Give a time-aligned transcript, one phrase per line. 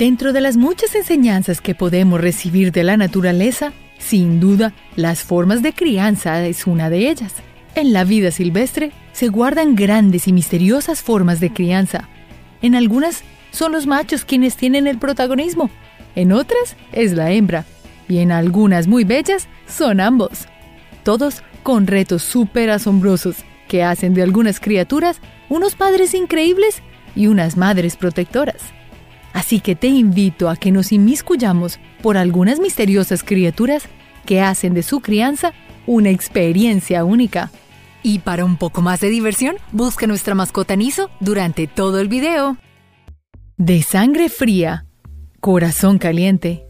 [0.00, 5.60] Dentro de las muchas enseñanzas que podemos recibir de la naturaleza, sin duda, las formas
[5.62, 7.34] de crianza es una de ellas.
[7.74, 12.08] En la vida silvestre se guardan grandes y misteriosas formas de crianza.
[12.62, 15.68] En algunas son los machos quienes tienen el protagonismo,
[16.16, 17.66] en otras es la hembra,
[18.08, 20.46] y en algunas muy bellas son ambos.
[21.02, 23.36] Todos con retos súper asombrosos
[23.68, 26.80] que hacen de algunas criaturas unos padres increíbles
[27.14, 28.79] y unas madres protectoras.
[29.32, 33.84] Así que te invito a que nos inmiscuyamos por algunas misteriosas criaturas
[34.26, 35.52] que hacen de su crianza
[35.86, 37.50] una experiencia única.
[38.02, 42.56] Y para un poco más de diversión, busca nuestra mascota Niso durante todo el video.
[43.56, 44.86] De sangre fría,
[45.40, 46.64] corazón caliente.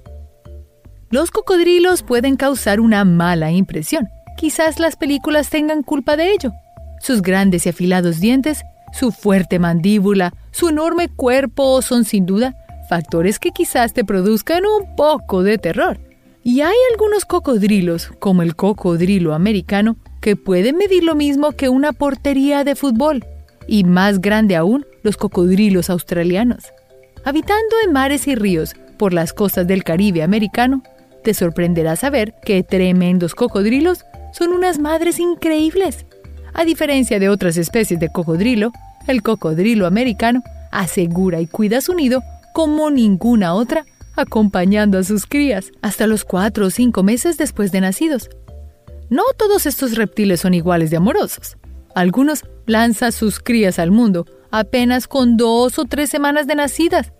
[1.10, 4.08] Los cocodrilos pueden causar una mala impresión.
[4.36, 6.52] Quizás las películas tengan culpa de ello.
[7.00, 12.56] Sus grandes y afilados dientes su fuerte mandíbula, su enorme cuerpo son sin duda
[12.88, 16.00] factores que quizás te produzcan un poco de terror.
[16.42, 21.92] Y hay algunos cocodrilos, como el cocodrilo americano, que pueden medir lo mismo que una
[21.92, 23.24] portería de fútbol,
[23.66, 26.72] y más grande aún los cocodrilos australianos.
[27.24, 30.82] Habitando en mares y ríos por las costas del Caribe americano,
[31.22, 36.06] te sorprenderá saber que tremendos cocodrilos son unas madres increíbles.
[36.54, 38.72] A diferencia de otras especies de cocodrilo,
[39.06, 45.72] el cocodrilo americano asegura y cuida su nido como ninguna otra, acompañando a sus crías
[45.82, 48.28] hasta los cuatro o cinco meses después de nacidos.
[49.08, 51.56] No todos estos reptiles son iguales de amorosos.
[51.94, 57.12] Algunos lanzan sus crías al mundo apenas con dos o tres semanas de nacidas.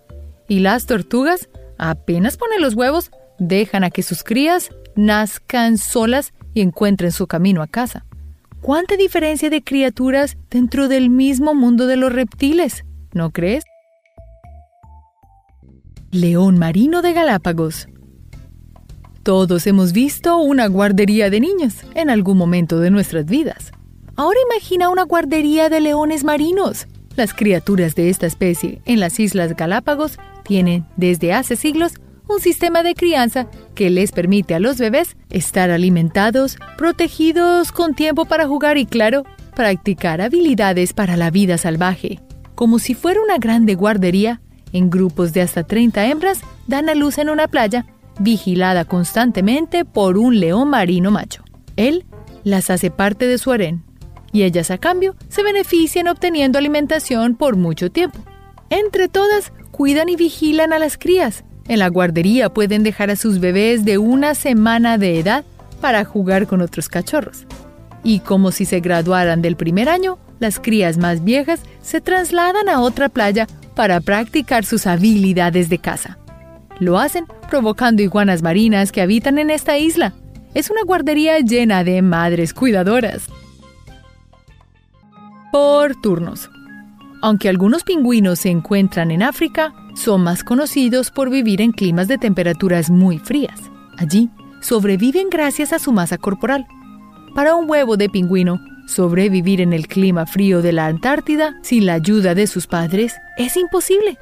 [0.49, 6.61] Y las tortugas, apenas ponen los huevos, dejan a que sus crías nazcan solas y
[6.61, 8.05] encuentren su camino a casa.
[8.61, 12.85] ¿Cuánta diferencia de criaturas dentro del mismo mundo de los reptiles?
[13.15, 13.65] ¿No crees?
[16.11, 17.89] León marino de Galápagos.
[19.23, 23.73] Todos hemos visto una guardería de niños en algún momento de nuestras vidas.
[24.17, 26.87] Ahora imagina una guardería de leones marinos.
[27.17, 31.95] Las criaturas de esta especie en las Islas Galápagos tienen desde hace siglos
[32.29, 33.49] un sistema de crianza
[33.81, 39.25] que les permite a los bebés estar alimentados, protegidos con tiempo para jugar y, claro,
[39.57, 42.21] practicar habilidades para la vida salvaje.
[42.55, 44.43] Como si fuera una grande guardería,
[44.75, 47.87] en grupos de hasta 30 hembras dan a luz en una playa,
[48.19, 51.43] vigilada constantemente por un león marino macho.
[51.77, 52.05] Él
[52.45, 53.83] las hace parte de su harén,
[54.31, 58.19] y ellas a cambio se benefician obteniendo alimentación por mucho tiempo.
[58.69, 63.39] Entre todas, cuidan y vigilan a las crías, en la guardería pueden dejar a sus
[63.39, 65.45] bebés de una semana de edad
[65.81, 67.47] para jugar con otros cachorros.
[68.03, 72.81] Y como si se graduaran del primer año, las crías más viejas se trasladan a
[72.81, 76.19] otra playa para practicar sus habilidades de caza.
[76.81, 80.13] Lo hacen provocando iguanas marinas que habitan en esta isla.
[80.55, 83.29] Es una guardería llena de madres cuidadoras.
[85.53, 86.51] Por turnos.
[87.23, 92.19] Aunque algunos pingüinos se encuentran en África, son más conocidos por vivir en climas de
[92.19, 93.61] temperaturas muy frías.
[93.99, 94.31] Allí
[94.61, 96.67] sobreviven gracias a su masa corporal.
[97.35, 101.95] Para un huevo de pingüino, sobrevivir en el clima frío de la Antártida sin la
[101.95, 104.19] ayuda de sus padres es imposible.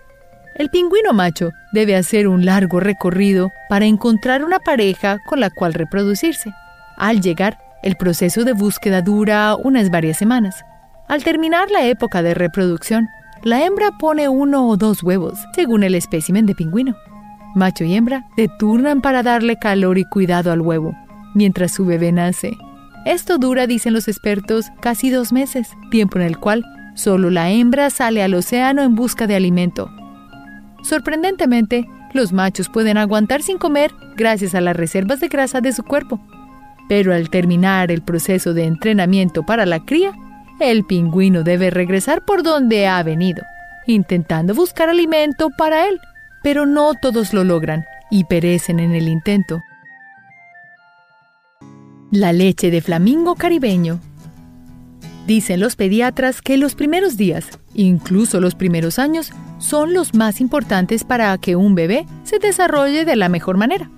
[0.57, 5.73] El pingüino macho debe hacer un largo recorrido para encontrar una pareja con la cual
[5.73, 6.53] reproducirse.
[6.97, 10.65] Al llegar, el proceso de búsqueda dura unas varias semanas.
[11.07, 13.09] Al terminar la época de reproducción,
[13.43, 16.97] la hembra pone uno o dos huevos, según el espécimen de pingüino.
[17.55, 20.95] Macho y hembra se turnan para darle calor y cuidado al huevo,
[21.35, 22.57] mientras su bebé nace.
[23.05, 27.91] Esto dura, dicen los expertos, casi dos meses, tiempo en el cual solo la hembra
[27.91, 29.91] sale al océano en busca de alimento.
[30.83, 35.83] Sorprendentemente, los machos pueden aguantar sin comer gracias a las reservas de grasa de su
[35.83, 36.21] cuerpo.
[36.89, 40.13] Pero al terminar el proceso de entrenamiento para la cría,
[40.61, 43.45] el pingüino debe regresar por donde ha venido,
[43.87, 46.01] intentando buscar alimento para él,
[46.43, 49.61] pero no todos lo logran y perecen en el intento.
[52.11, 54.01] La leche de flamingo caribeño.
[55.27, 61.05] Dicen los pediatras que los primeros días, incluso los primeros años, son los más importantes
[61.05, 63.91] para que un bebé se desarrolle de la mejor manera.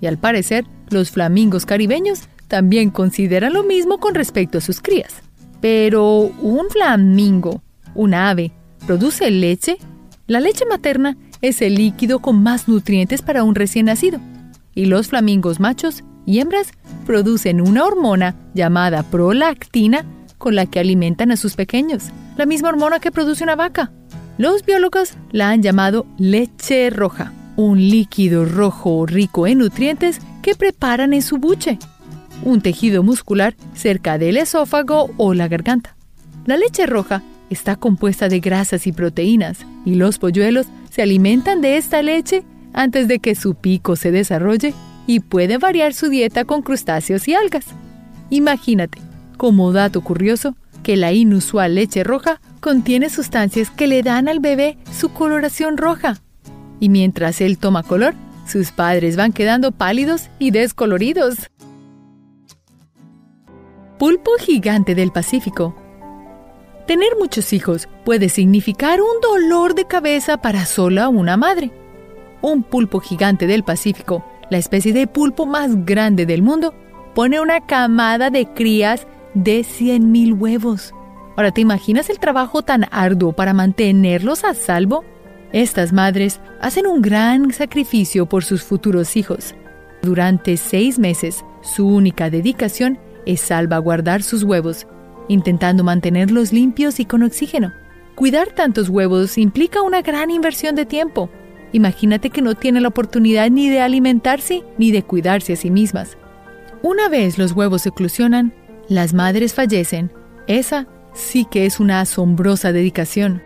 [0.00, 5.22] Y al parecer, los flamingos caribeños también consideran lo mismo con respecto a sus crías.
[5.60, 7.62] Pero un flamingo,
[7.94, 8.52] un ave,
[8.86, 9.78] produce leche.
[10.26, 14.20] La leche materna es el líquido con más nutrientes para un recién nacido.
[14.74, 16.72] Y los flamingos machos y hembras
[17.06, 20.04] producen una hormona llamada prolactina
[20.38, 22.04] con la que alimentan a sus pequeños,
[22.36, 23.92] la misma hormona que produce una vaca.
[24.38, 31.12] Los biólogos la han llamado leche roja, un líquido rojo rico en nutrientes que preparan
[31.12, 31.78] en su buche,
[32.42, 35.96] un tejido muscular cerca del esófago o la garganta.
[36.46, 41.76] La leche roja está compuesta de grasas y proteínas, y los polluelos se alimentan de
[41.76, 44.74] esta leche antes de que su pico se desarrolle
[45.06, 47.66] y puede variar su dieta con crustáceos y algas.
[48.30, 48.98] Imagínate,
[49.36, 54.78] como dato curioso, que la inusual leche roja contiene sustancias que le dan al bebé
[54.96, 56.18] su coloración roja.
[56.78, 58.14] Y mientras él toma color,
[58.46, 61.50] sus padres van quedando pálidos y descoloridos.
[64.00, 65.74] Pulpo gigante del Pacífico.
[66.86, 71.70] Tener muchos hijos puede significar un dolor de cabeza para sola una madre.
[72.40, 76.72] Un pulpo gigante del Pacífico, la especie de pulpo más grande del mundo,
[77.14, 80.94] pone una camada de crías de 100.000 huevos.
[81.36, 85.04] Ahora, ¿te imaginas el trabajo tan arduo para mantenerlos a salvo?
[85.52, 89.54] Estas madres hacen un gran sacrificio por sus futuros hijos.
[90.00, 94.86] Durante seis meses, su única dedicación es salvaguardar sus huevos,
[95.28, 97.72] intentando mantenerlos limpios y con oxígeno.
[98.14, 101.30] Cuidar tantos huevos implica una gran inversión de tiempo.
[101.72, 106.18] Imagínate que no tiene la oportunidad ni de alimentarse ni de cuidarse a sí mismas.
[106.82, 108.52] Una vez los huevos eclosionan,
[108.88, 110.10] las madres fallecen.
[110.46, 113.42] Esa sí que es una asombrosa dedicación.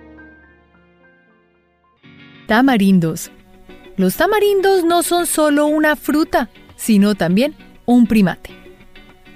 [2.46, 3.30] Tamarindos.
[3.96, 7.54] Los tamarindos no son solo una fruta, sino también
[7.86, 8.63] un primate.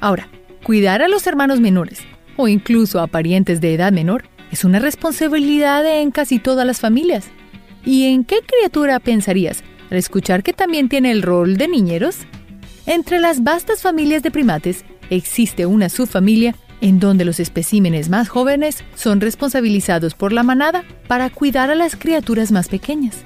[0.01, 0.29] Ahora,
[0.63, 2.01] cuidar a los hermanos menores,
[2.37, 7.27] o incluso a parientes de edad menor, es una responsabilidad en casi todas las familias.
[7.85, 12.19] ¿Y en qué criatura pensarías al escuchar que también tiene el rol de niñeros?
[12.87, 18.85] Entre las vastas familias de primates existe una subfamilia en donde los especímenes más jóvenes
[18.95, 23.25] son responsabilizados por la manada para cuidar a las criaturas más pequeñas.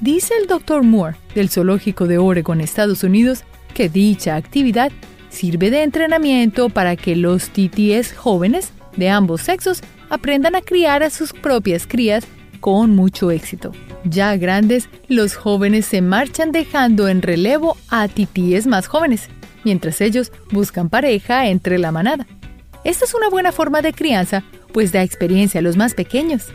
[0.00, 0.82] Dice el Dr.
[0.82, 3.44] Moore del Zoológico de Oregon, Estados Unidos,
[3.74, 4.90] que dicha actividad
[5.30, 11.10] sirve de entrenamiento para que los titíes jóvenes de ambos sexos aprendan a criar a
[11.10, 12.26] sus propias crías
[12.60, 13.72] con mucho éxito.
[14.04, 19.28] Ya grandes, los jóvenes se marchan dejando en relevo a titíes más jóvenes,
[19.64, 22.26] mientras ellos buscan pareja entre la manada.
[22.84, 26.46] Esta es una buena forma de crianza, pues da experiencia a los más pequeños.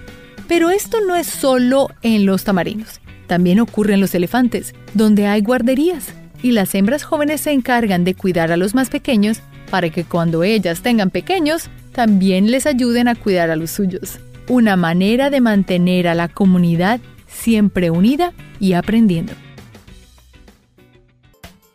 [0.47, 2.99] Pero esto no es solo en los tamarindos.
[3.27, 8.13] También ocurre en los elefantes, donde hay guarderías, y las hembras jóvenes se encargan de
[8.13, 9.41] cuidar a los más pequeños
[9.71, 14.19] para que cuando ellas tengan pequeños, también les ayuden a cuidar a los suyos.
[14.47, 19.33] Una manera de mantener a la comunidad siempre unida y aprendiendo.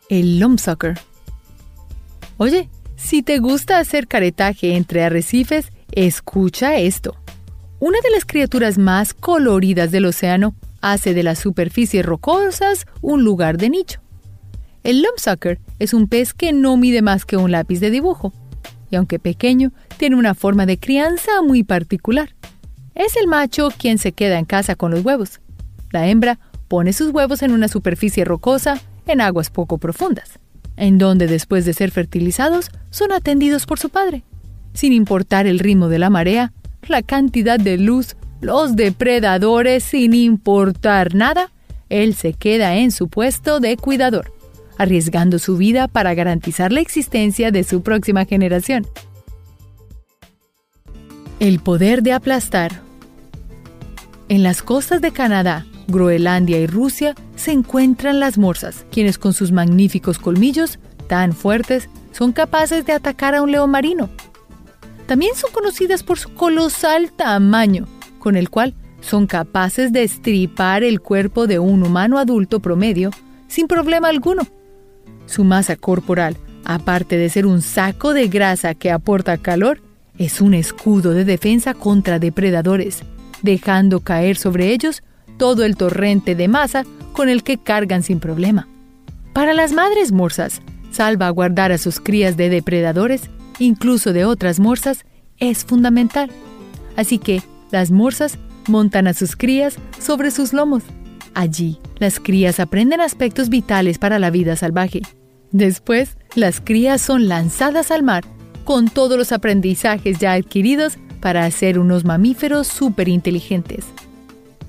[0.07, 0.97] El lumpsucker.
[2.37, 7.17] Oye, si te gusta hacer caretaje entre arrecifes, escucha esto.
[7.79, 13.57] Una de las criaturas más coloridas del océano hace de las superficies rocosas un lugar
[13.57, 13.99] de nicho.
[14.83, 18.33] El lumpsucker es un pez que no mide más que un lápiz de dibujo,
[18.89, 22.35] y aunque pequeño, tiene una forma de crianza muy particular.
[22.95, 25.41] Es el macho quien se queda en casa con los huevos.
[25.91, 30.39] La hembra pone sus huevos en una superficie rocosa en aguas poco profundas
[30.79, 34.23] en donde después de ser fertilizados son atendidos por su padre.
[34.73, 36.53] Sin importar el ritmo de la marea,
[36.87, 41.51] la cantidad de luz, los depredadores, sin importar nada,
[41.89, 44.31] él se queda en su puesto de cuidador,
[44.79, 48.87] arriesgando su vida para garantizar la existencia de su próxima generación.
[51.39, 52.81] El poder de aplastar.
[54.29, 59.51] En las costas de Canadá, Groenlandia y Rusia se encuentran las morsas, quienes con sus
[59.51, 64.09] magníficos colmillos tan fuertes son capaces de atacar a un león marino.
[65.07, 67.87] También son conocidas por su colosal tamaño,
[68.19, 73.11] con el cual son capaces de estripar el cuerpo de un humano adulto promedio
[73.47, 74.43] sin problema alguno.
[75.29, 79.79] Su masa corporal, aparte de ser un saco de grasa que aporta calor,
[80.17, 83.03] es un escudo de defensa contra depredadores,
[83.43, 85.03] dejando caer sobre ellos
[85.37, 86.83] todo el torrente de masa
[87.13, 88.67] con el que cargan sin problema.
[89.31, 95.05] Para las madres morsas, salvaguardar a sus crías de depredadores, incluso de otras morsas,
[95.37, 96.31] es fundamental.
[96.97, 100.81] Así que las morsas montan a sus crías sobre sus lomos.
[101.35, 105.03] Allí, las crías aprenden aspectos vitales para la vida salvaje.
[105.51, 108.23] Después, las crías son lanzadas al mar
[108.63, 113.85] con todos los aprendizajes ya adquiridos para hacer unos mamíferos súper inteligentes.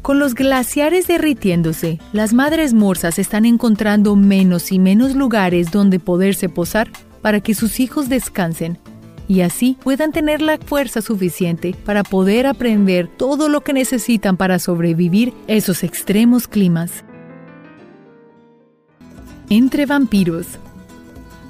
[0.00, 6.48] Con los glaciares derritiéndose, las madres morsas están encontrando menos y menos lugares donde poderse
[6.48, 8.78] posar para que sus hijos descansen,
[9.28, 14.58] y así puedan tener la fuerza suficiente para poder aprender todo lo que necesitan para
[14.58, 17.04] sobrevivir esos extremos climas.
[19.50, 20.58] Entre vampiros.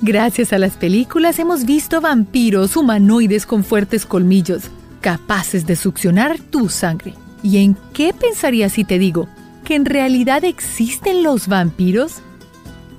[0.03, 4.63] Gracias a las películas hemos visto vampiros humanoides con fuertes colmillos,
[5.03, 7.13] capaces de succionar tu sangre.
[7.43, 9.29] ¿Y en qué pensarías si te digo
[9.63, 12.23] que en realidad existen los vampiros?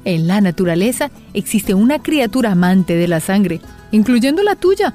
[0.05, 4.93] En la naturaleza existe una criatura amante de la sangre, incluyendo la tuya.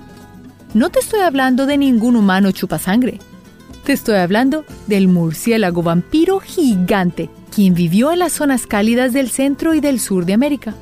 [0.74, 3.18] No te estoy hablando de ningún humano chupasangre.
[3.84, 9.74] Te estoy hablando del murciélago vampiro gigante, quien vivió en las zonas cálidas del centro
[9.74, 10.74] y del sur de América.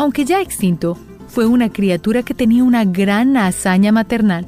[0.00, 0.96] Aunque ya extinto,
[1.28, 4.46] fue una criatura que tenía una gran hazaña maternal.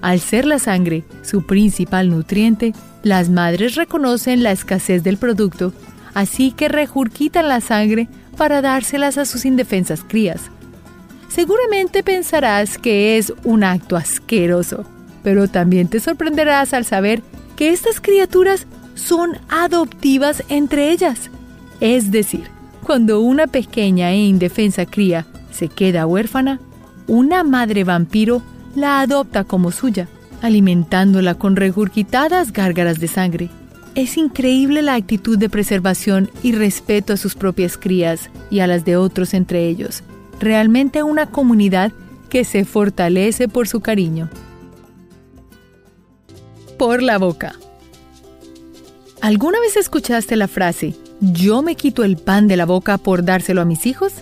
[0.00, 5.72] Al ser la sangre su principal nutriente, las madres reconocen la escasez del producto,
[6.12, 10.50] así que regurgitan la sangre para dárselas a sus indefensas crías.
[11.28, 14.84] Seguramente pensarás que es un acto asqueroso,
[15.22, 17.22] pero también te sorprenderás al saber
[17.54, 18.66] que estas criaturas
[18.96, 21.30] son adoptivas entre ellas.
[21.78, 22.50] Es decir,
[22.90, 26.58] cuando una pequeña e indefensa cría se queda huérfana,
[27.06, 28.42] una madre vampiro
[28.74, 30.08] la adopta como suya,
[30.42, 33.48] alimentándola con regurgitadas gárgaras de sangre.
[33.94, 38.84] Es increíble la actitud de preservación y respeto a sus propias crías y a las
[38.84, 40.02] de otros entre ellos.
[40.40, 41.92] Realmente una comunidad
[42.28, 44.28] que se fortalece por su cariño.
[46.76, 47.54] Por la boca.
[49.20, 53.60] ¿Alguna vez escuchaste la frase, yo me quito el pan de la boca por dárselo
[53.60, 54.12] a mis hijos?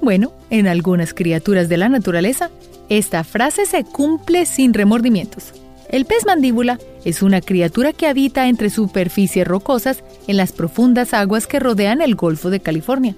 [0.00, 2.50] Bueno, en algunas criaturas de la naturaleza,
[2.88, 5.52] esta frase se cumple sin remordimientos.
[5.88, 11.46] El pez mandíbula es una criatura que habita entre superficies rocosas en las profundas aguas
[11.46, 13.14] que rodean el Golfo de California.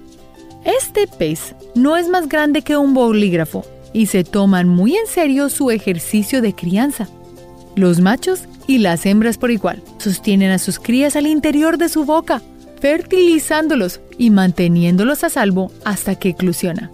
[0.65, 5.49] Este pez no es más grande que un bolígrafo y se toman muy en serio
[5.49, 7.07] su ejercicio de crianza.
[7.75, 12.03] Los machos y las hembras por igual sostienen a sus crías al interior de su
[12.03, 12.41] boca,
[12.79, 16.91] fertilizándolos y manteniéndolos a salvo hasta que eclosiona.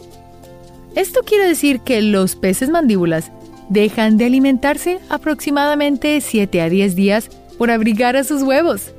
[0.96, 3.32] Esto quiere decir que los peces mandíbulas
[3.70, 8.92] dejan de alimentarse aproximadamente 7 a 10 días por abrigar a sus huevos.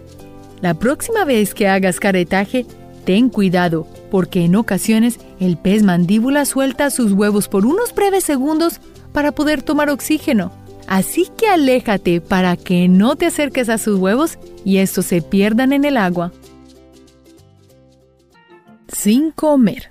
[0.62, 2.64] La próxima vez que hagas caretaje,
[3.04, 8.80] ten cuidado, porque en ocasiones el pez mandíbula suelta sus huevos por unos breves segundos
[9.12, 10.52] para poder tomar oxígeno.
[10.86, 15.72] Así que aléjate para que no te acerques a sus huevos y estos se pierdan
[15.72, 16.32] en el agua.
[18.92, 19.90] Sin comer.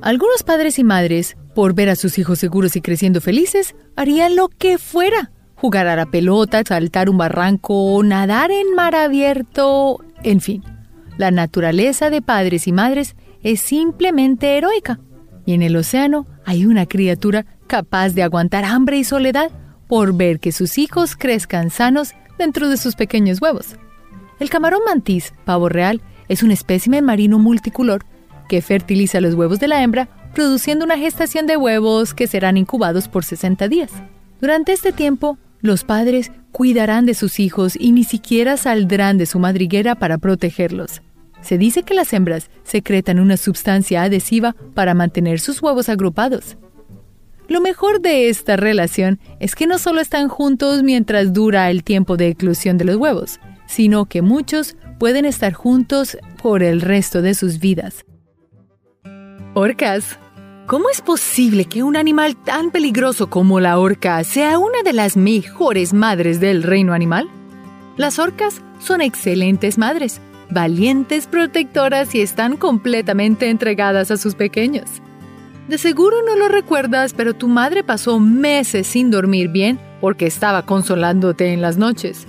[0.00, 4.48] Algunos padres y madres por ver a sus hijos seguros y creciendo felices, harían lo
[4.48, 5.32] que fuera.
[5.56, 10.64] Jugar a la pelota, saltar un barranco, nadar en mar abierto, en fin.
[11.18, 15.00] La naturaleza de padres y madres es simplemente heroica.
[15.44, 19.50] Y en el océano hay una criatura capaz de aguantar hambre y soledad
[19.86, 23.76] por ver que sus hijos crezcan sanos dentro de sus pequeños huevos.
[24.38, 28.06] El camarón mantis, pavo real, es un espécimen marino multicolor
[28.48, 33.08] que fertiliza los huevos de la hembra produciendo una gestación de huevos que serán incubados
[33.08, 33.90] por 60 días.
[34.40, 39.40] Durante este tiempo, los padres cuidarán de sus hijos y ni siquiera saldrán de su
[39.40, 41.02] madriguera para protegerlos.
[41.42, 46.56] Se dice que las hembras secretan una sustancia adhesiva para mantener sus huevos agrupados.
[47.48, 52.16] Lo mejor de esta relación es que no solo están juntos mientras dura el tiempo
[52.16, 57.34] de eclosión de los huevos, sino que muchos pueden estar juntos por el resto de
[57.34, 58.04] sus vidas.
[59.54, 60.18] Orcas.
[60.66, 65.16] ¿Cómo es posible que un animal tan peligroso como la orca sea una de las
[65.16, 67.28] mejores madres del reino animal?
[67.96, 74.90] Las orcas son excelentes madres, valientes protectoras y están completamente entregadas a sus pequeños.
[75.66, 80.66] De seguro no lo recuerdas, pero tu madre pasó meses sin dormir bien porque estaba
[80.66, 82.26] consolándote en las noches.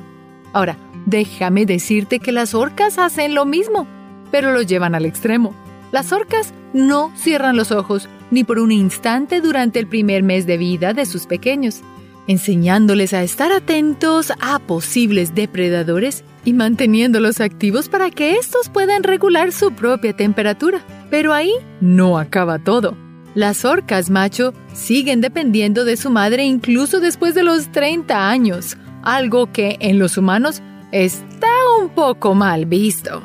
[0.54, 3.88] Ahora, déjame decirte que las orcas hacen lo mismo,
[4.32, 5.54] pero lo llevan al extremo.
[5.92, 10.58] Las orcas no cierran los ojos ni por un instante durante el primer mes de
[10.58, 11.82] vida de sus pequeños,
[12.28, 19.52] enseñándoles a estar atentos a posibles depredadores y manteniéndolos activos para que estos puedan regular
[19.52, 20.82] su propia temperatura.
[21.10, 22.96] Pero ahí no acaba todo.
[23.36, 29.52] Las orcas macho siguen dependiendo de su madre incluso después de los 30 años, algo
[29.52, 30.62] que en los humanos
[30.92, 31.48] está
[31.80, 33.24] un poco mal visto.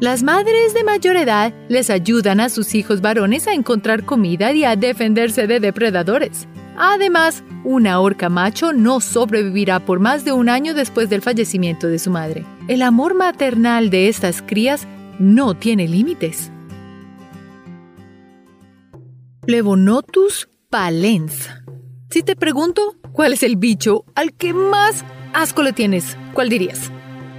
[0.00, 4.64] Las madres de mayor edad les ayudan a sus hijos varones a encontrar comida y
[4.64, 6.48] a defenderse de depredadores.
[6.76, 12.00] Además, una orca macho no sobrevivirá por más de un año después del fallecimiento de
[12.00, 12.44] su madre.
[12.66, 14.86] El amor maternal de estas crías
[15.18, 16.50] no tiene límites.
[19.42, 21.50] Plevonotus palens.
[22.10, 26.90] Si te pregunto cuál es el bicho al que más asco le tienes, ¿cuál dirías?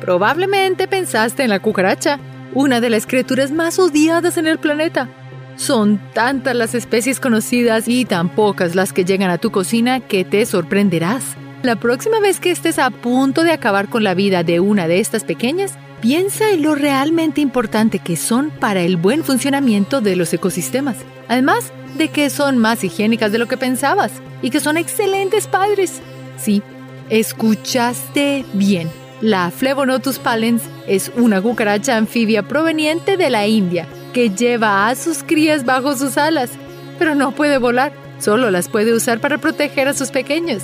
[0.01, 2.19] Probablemente pensaste en la cucaracha,
[2.53, 5.09] una de las criaturas más odiadas en el planeta.
[5.57, 10.25] Son tantas las especies conocidas y tan pocas las que llegan a tu cocina que
[10.25, 11.23] te sorprenderás.
[11.63, 14.99] La próxima vez que estés a punto de acabar con la vida de una de
[14.99, 20.31] estas pequeñas, piensa en lo realmente importante que son para el buen funcionamiento de los
[20.33, 20.97] ecosistemas.
[21.27, 24.11] Además de que son más higiénicas de lo que pensabas
[24.41, 26.01] y que son excelentes padres.
[26.37, 26.61] Sí,
[27.09, 28.89] escuchaste bien.
[29.21, 35.23] La Flevonotus pallens es una cucaracha anfibia proveniente de la India que lleva a sus
[35.23, 36.51] crías bajo sus alas,
[36.99, 40.63] pero no puede volar, solo las puede usar para proteger a sus pequeños.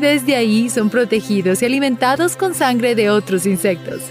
[0.00, 4.02] Desde ahí son protegidos y alimentados con sangre de otros insectos.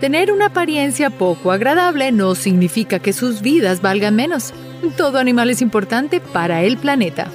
[0.00, 4.52] Tener una apariencia poco agradable no significa que sus vidas valgan menos.
[4.96, 7.30] Todo animal es importante para el planeta.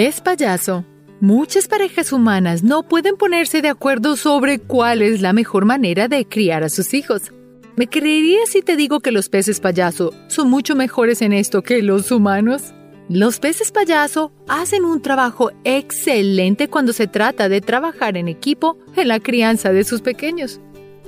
[0.00, 0.86] Es payaso.
[1.20, 6.24] Muchas parejas humanas no pueden ponerse de acuerdo sobre cuál es la mejor manera de
[6.24, 7.34] criar a sus hijos.
[7.76, 11.82] ¿Me creerías si te digo que los peces payaso son mucho mejores en esto que
[11.82, 12.72] los humanos?
[13.10, 19.06] Los peces payaso hacen un trabajo excelente cuando se trata de trabajar en equipo en
[19.06, 20.62] la crianza de sus pequeños.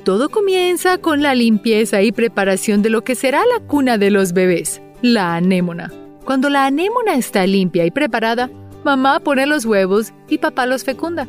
[0.04, 4.34] Todo comienza con la limpieza y preparación de lo que será la cuna de los
[4.34, 5.90] bebés, la anémona.
[6.26, 8.50] Cuando la anémona está limpia y preparada,
[8.84, 11.26] mamá pone los huevos y papá los fecunda.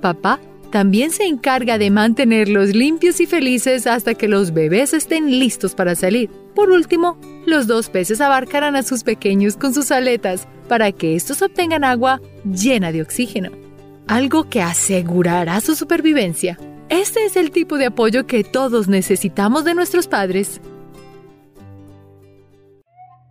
[0.00, 0.40] Papá
[0.70, 5.96] también se encarga de mantenerlos limpios y felices hasta que los bebés estén listos para
[5.96, 6.30] salir.
[6.54, 11.42] Por último, los dos peces abarcarán a sus pequeños con sus aletas para que estos
[11.42, 13.50] obtengan agua llena de oxígeno,
[14.06, 16.56] algo que asegurará su supervivencia.
[16.88, 20.60] Este es el tipo de apoyo que todos necesitamos de nuestros padres.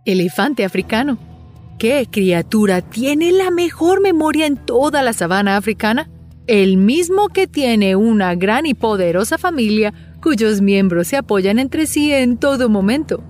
[0.04, 1.29] Elefante africano.
[1.80, 6.10] ¿Qué criatura tiene la mejor memoria en toda la sabana africana?
[6.46, 12.12] El mismo que tiene una gran y poderosa familia cuyos miembros se apoyan entre sí
[12.12, 13.24] en todo momento.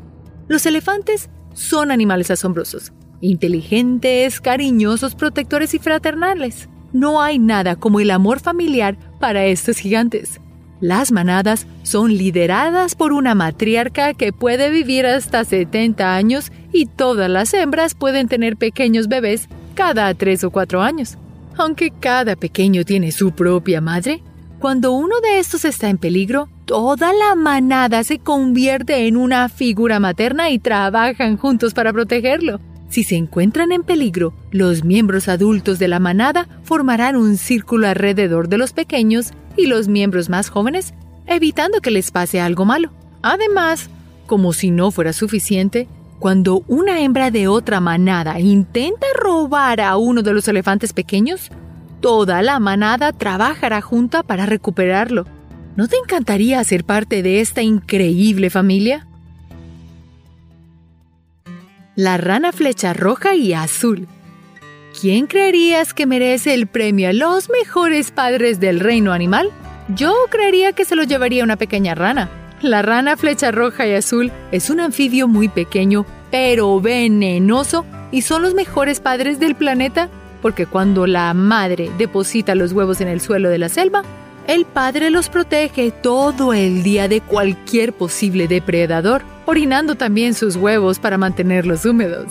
[0.49, 6.69] Los elefantes son animales asombrosos, inteligentes, cariñosos, protectores y fraternales.
[6.93, 10.41] No hay nada como el amor familiar para estos gigantes.
[10.81, 17.29] Las manadas son lideradas por una matriarca que puede vivir hasta 70 años y todas
[17.29, 21.19] las hembras pueden tener pequeños bebés cada 3 o 4 años.
[21.57, 24.23] Aunque cada pequeño tiene su propia madre,
[24.59, 30.01] cuando uno de estos está en peligro, toda la manada se convierte en una figura
[30.01, 32.61] materna y trabajan juntos para protegerlo.
[32.91, 38.49] Si se encuentran en peligro, los miembros adultos de la manada formarán un círculo alrededor
[38.49, 40.95] de los pequeños y los miembros más jóvenes,
[41.27, 42.91] evitando que les pase algo malo.
[43.23, 43.91] Además,
[44.27, 50.23] como si no fuera suficiente, cuando una hembra de otra manada intenta robar a uno
[50.23, 51.51] de los elefantes pequeños,
[52.01, 55.27] Toda la manada trabajará junta para recuperarlo.
[55.77, 59.07] ¿No te encantaría ser parte de esta increíble familia?
[61.95, 64.09] La rana flecha roja y azul.
[65.01, 69.49] ¿Quién creerías que merece el premio a los mejores padres del reino animal?
[69.97, 72.29] Yo creería que se lo llevaría una pequeña rana.
[72.61, 78.43] La rana flecha roja y azul es un anfibio muy pequeño, pero venenoso, y son
[78.43, 80.11] los mejores padres del planeta
[80.43, 84.03] porque cuando la madre deposita los huevos en el suelo de la selva,
[84.47, 90.99] el padre los protege todo el día de cualquier posible depredador, orinando también sus huevos
[90.99, 92.27] para mantenerlos húmedos.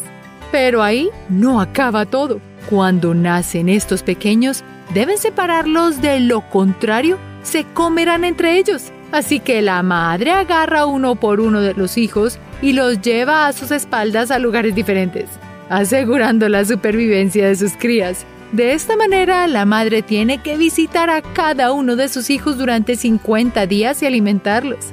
[0.52, 2.40] Pero ahí no acaba todo.
[2.70, 8.92] Cuando nacen estos pequeños, deben separarlos de lo contrario, se comerán entre ellos.
[9.12, 13.54] Así que la madre agarra uno por uno de los hijos y los lleva a
[13.54, 15.30] sus espaldas a lugares diferentes
[15.70, 18.26] asegurando la supervivencia de sus crías.
[18.52, 22.96] De esta manera, la madre tiene que visitar a cada uno de sus hijos durante
[22.96, 24.88] 50 días y alimentarlos.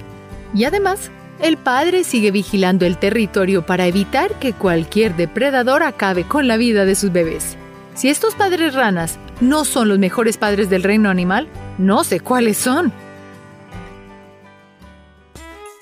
[0.54, 6.48] Y además, el padre sigue vigilando el territorio para evitar que cualquier depredador acabe con
[6.48, 7.56] la vida de sus bebés.
[7.94, 12.56] Si estos padres ranas no son los mejores padres del reino animal, no sé cuáles
[12.56, 12.92] son.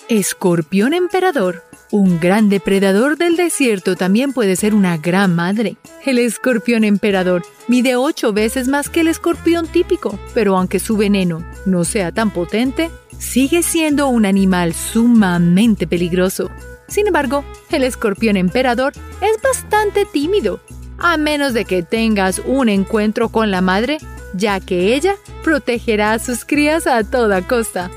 [0.09, 1.62] Escorpión emperador
[1.95, 5.77] un gran depredador del desierto también puede ser una gran madre.
[6.05, 11.45] El escorpión emperador mide ocho veces más que el escorpión típico, pero aunque su veneno
[11.67, 16.50] no sea tan potente, sigue siendo un animal sumamente peligroso.
[16.88, 20.61] Sin embargo, el escorpión emperador es bastante tímido,
[20.98, 23.98] a menos de que tengas un encuentro con la madre,
[24.35, 27.90] ya que ella protegerá a sus crías a toda costa.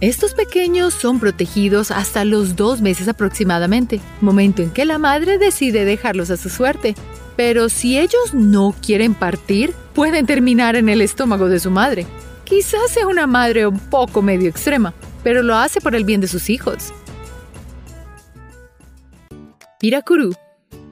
[0.00, 5.84] Estos pequeños son protegidos hasta los dos meses aproximadamente, momento en que la madre decide
[5.84, 6.94] dejarlos a su suerte.
[7.36, 12.06] Pero si ellos no quieren partir, pueden terminar en el estómago de su madre.
[12.44, 16.28] Quizás sea una madre un poco medio extrema, pero lo hace por el bien de
[16.28, 16.92] sus hijos.
[19.80, 20.34] Piracurú.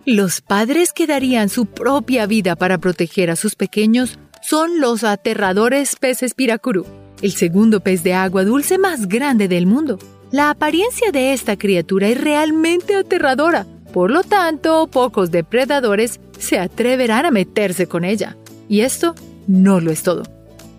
[0.04, 5.94] Los padres que darían su propia vida para proteger a sus pequeños son los aterradores
[5.96, 6.84] peces piracurú
[7.22, 9.98] el segundo pez de agua dulce más grande del mundo.
[10.30, 17.26] La apariencia de esta criatura es realmente aterradora, por lo tanto, pocos depredadores se atreverán
[17.26, 18.36] a meterse con ella.
[18.68, 19.14] Y esto
[19.46, 20.24] no lo es todo.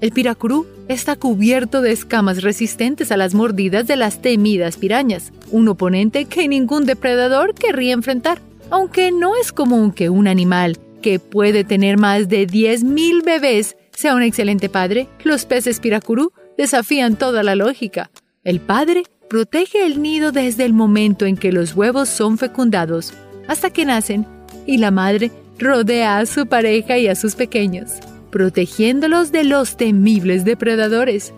[0.04, 5.70] El piracurú está cubierto de escamas resistentes a las mordidas de las temidas pirañas, un
[5.70, 8.42] oponente que ningún depredador querría enfrentar.
[8.70, 14.14] Aunque no es común que un animal que puede tener más de 10.000 bebés sea
[14.14, 18.12] un excelente padre, los peces piracurú desafían toda la lógica.
[18.44, 23.14] El padre protege el nido desde el momento en que los huevos son fecundados
[23.48, 24.28] hasta que nacen
[24.66, 28.00] y la madre rodea a su pareja y a sus pequeños,
[28.34, 31.34] protegiéndolos de los temibles depredadores.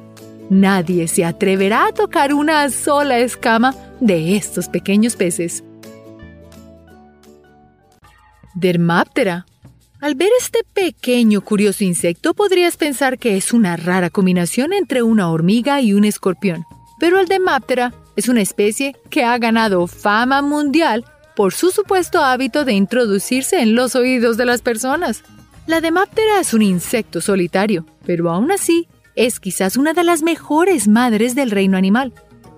[0.49, 5.61] Nadie se atreverá a tocar una sola escama de estos pequeños peces.
[8.53, 9.45] Dermáptera
[9.99, 15.29] al ver este pequeño curioso insecto podrías pensar que es una rara combinación entre una
[15.29, 16.63] hormiga y un escorpión,
[16.97, 21.03] pero el Demaptera es una especie que ha ganado fama mundial
[21.35, 25.23] por su supuesto hábito de introducirse en los oídos de las personas.
[25.67, 30.87] La Demaptera es un insecto solitario, pero aún así es quizás una de las mejores
[30.87, 32.13] madres del reino animal.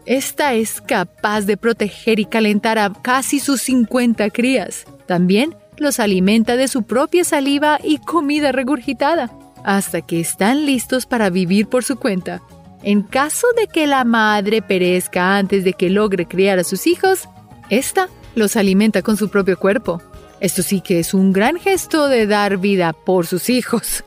[0.06, 4.86] Esta es capaz de proteger y calentar a casi sus 50 crías.
[5.06, 9.32] También los alimenta de su propia saliva y comida regurgitada,
[9.64, 12.42] hasta que están listos para vivir por su cuenta.
[12.84, 17.30] En caso de que la madre perezca antes de que logre criar a sus hijos,
[17.70, 20.02] ésta los alimenta con su propio cuerpo.
[20.40, 24.04] Esto sí que es un gran gesto de dar vida por sus hijos.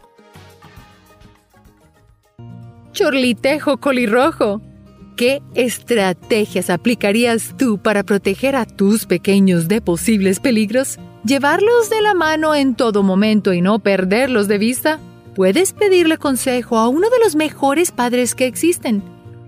[2.92, 4.60] Chorlitejo colirrojo.
[5.16, 10.98] ¿Qué estrategias aplicarías tú para proteger a tus pequeños de posibles peligros?
[11.24, 14.98] llevarlos de la mano en todo momento y no perderlos de vista,
[15.34, 19.02] puedes pedirle consejo a uno de los mejores padres que existen,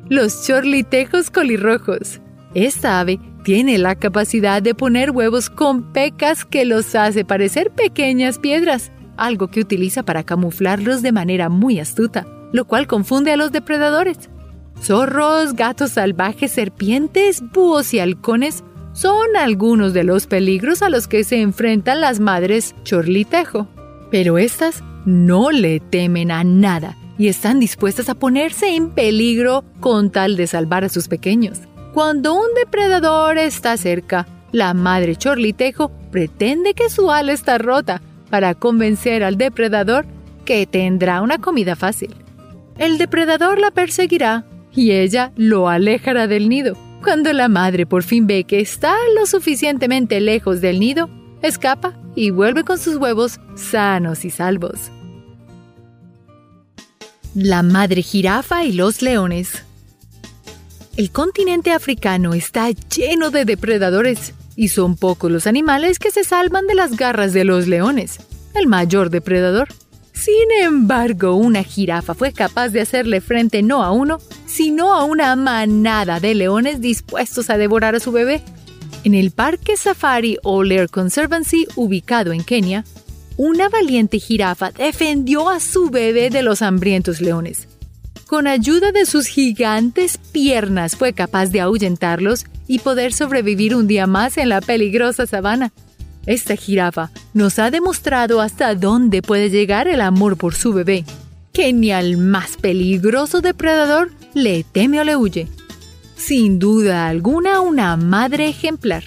[0.08, 2.20] los chorlitejos colirrojos.
[2.54, 8.38] Esta ave tiene la capacidad de poner huevos con pecas que los hace parecer pequeñas
[8.38, 13.52] piedras, algo que utiliza para camuflarlos de manera muy astuta, lo cual confunde a los
[13.52, 14.30] depredadores.
[14.80, 21.24] Zorros, gatos salvajes, serpientes, búhos y halcones son algunos de los peligros a los que
[21.24, 23.68] se enfrentan las madres chorlitejo.
[24.10, 30.10] Pero estas no le temen a nada y están dispuestas a ponerse en peligro con
[30.10, 31.60] tal de salvar a sus pequeños.
[31.92, 38.00] Cuando un depredador está cerca, la madre chorlitejo pretende que su ala está rota
[38.30, 40.06] para convencer al depredador
[40.44, 42.14] que tendrá una comida fácil.
[42.78, 48.26] El depredador la perseguirá y ella lo alejará del nido cuando la madre por fin
[48.26, 51.10] ve que está lo suficientemente lejos del nido,
[51.42, 54.92] escapa y vuelve con sus huevos sanos y salvos.
[57.34, 59.64] La madre jirafa y los leones.
[60.94, 66.66] El continente africano está lleno de depredadores y son pocos los animales que se salvan
[66.66, 68.18] de las garras de los leones,
[68.54, 69.68] el mayor depredador.
[70.12, 75.34] Sin embargo, una jirafa fue capaz de hacerle frente no a uno, sino a una
[75.34, 78.42] manada de leones dispuestos a devorar a su bebé.
[79.02, 82.84] En el Parque Safari O'Lear Conservancy, ubicado en Kenia,
[83.38, 87.66] una valiente jirafa defendió a su bebé de los hambrientos leones.
[88.32, 94.06] Con ayuda de sus gigantes piernas fue capaz de ahuyentarlos y poder sobrevivir un día
[94.06, 95.70] más en la peligrosa sabana.
[96.24, 101.04] Esta jirafa nos ha demostrado hasta dónde puede llegar el amor por su bebé,
[101.52, 105.48] que ni al más peligroso depredador le teme o le huye.
[106.16, 109.04] Sin duda alguna una madre ejemplar.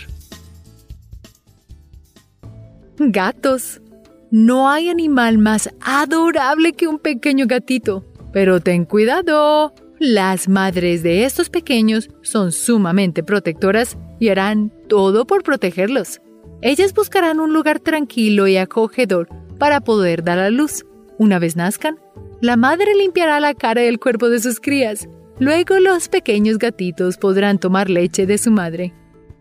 [3.00, 3.82] Gatos.
[4.30, 8.06] No hay animal más adorable que un pequeño gatito.
[8.36, 9.74] Pero ten cuidado.
[9.98, 16.20] Las madres de estos pequeños son sumamente protectoras y harán todo por protegerlos.
[16.62, 20.84] Ellas buscarán un lugar tranquilo y acogedor para poder dar a luz.
[21.18, 21.98] Una vez nazcan,
[22.42, 25.08] la madre limpiará la cara y el cuerpo de sus crías.
[25.40, 28.94] Luego los pequeños gatitos podrán tomar leche de su madre.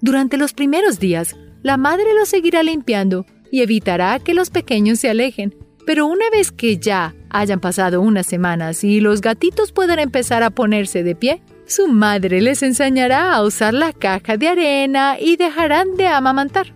[0.02, 5.10] Durante los primeros días, la madre los seguirá limpiando y evitará que los pequeños se
[5.10, 5.52] alejen.
[5.84, 10.50] Pero una vez que ya hayan pasado unas semanas y los gatitos puedan empezar a
[10.50, 15.96] ponerse de pie, su madre les enseñará a usar la caja de arena y dejarán
[15.96, 16.74] de amamantar.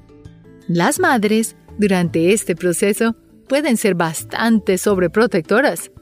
[0.67, 3.15] Las madres, durante este proceso,
[3.49, 5.93] pueden ser bastante sobreprotectoras,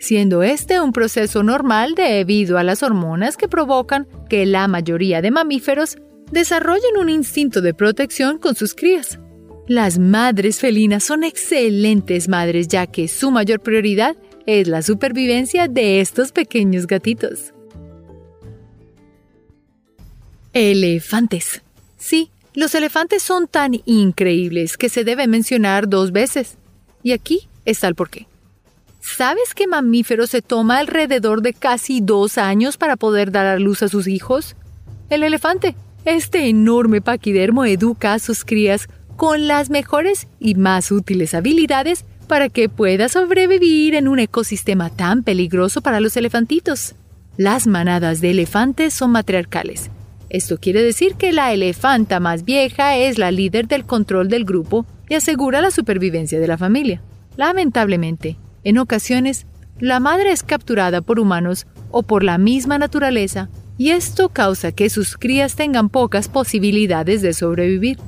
[0.00, 5.30] siendo este un proceso normal debido a las hormonas que provocan que la mayoría de
[5.30, 5.98] mamíferos
[6.32, 9.20] desarrollen un instinto de protección con sus crías.
[9.70, 16.00] Las madres felinas son excelentes madres ya que su mayor prioridad es la supervivencia de
[16.00, 17.54] estos pequeños gatitos.
[20.52, 21.62] Elefantes.
[21.96, 26.56] Sí, los elefantes son tan increíbles que se debe mencionar dos veces.
[27.04, 28.26] Y aquí está el porqué.
[28.98, 33.84] ¿Sabes qué mamífero se toma alrededor de casi dos años para poder dar a luz
[33.84, 34.56] a sus hijos?
[35.10, 35.76] El elefante.
[36.06, 38.88] Este enorme paquidermo educa a sus crías
[39.20, 45.22] con las mejores y más útiles habilidades para que pueda sobrevivir en un ecosistema tan
[45.22, 46.94] peligroso para los elefantitos.
[47.36, 49.90] Las manadas de elefantes son matriarcales
[50.30, 54.86] esto quiere decir que la elefanta más vieja es la líder del control del grupo
[55.08, 57.02] y asegura la supervivencia de la familia.
[57.36, 59.46] Lamentablemente, en ocasiones,
[59.80, 64.88] la madre es capturada por humanos o por la misma naturaleza y esto causa que
[64.88, 67.98] sus crías tengan pocas posibilidades de sobrevivir.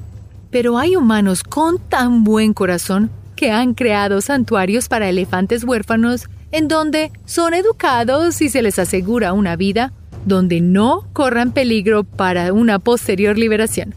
[0.52, 6.68] Pero hay humanos con tan buen corazón que han creado santuarios para elefantes huérfanos en
[6.68, 9.94] donde son educados y se les asegura una vida
[10.26, 13.94] donde no corran peligro para una posterior liberación.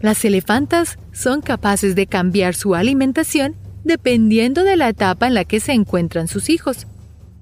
[0.00, 5.58] Las elefantas son capaces de cambiar su alimentación dependiendo de la etapa en la que
[5.58, 6.86] se encuentran sus hijos.